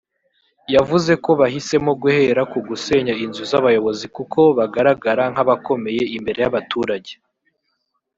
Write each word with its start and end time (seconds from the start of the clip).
yavuze 0.75 1.11
ko 1.23 1.31
bahisemo 1.41 1.91
guhera 2.01 2.41
ku 2.51 2.59
gusenya 2.67 3.13
inzu 3.23 3.43
z’abayobozi 3.51 4.05
kuko 4.15 4.39
bagaragara 4.57 5.23
nk’abakomeye 5.31 6.01
imbere 6.17 6.39
y’abaturage 6.41 7.13